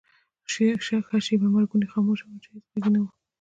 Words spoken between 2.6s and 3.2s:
ږغ نه و.